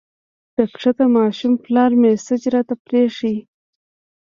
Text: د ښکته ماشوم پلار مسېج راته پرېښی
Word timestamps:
د 0.55 0.57
ښکته 0.71 1.05
ماشوم 1.15 1.53
پلار 1.63 1.91
مسېج 2.01 2.41
راته 2.53 2.73
پرېښی 2.85 3.35